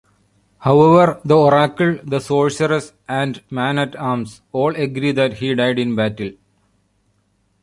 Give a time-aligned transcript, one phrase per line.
[0.57, 6.31] However, the Oracle, the Sorceress, and Man-At-Arms all agree that he died in battle.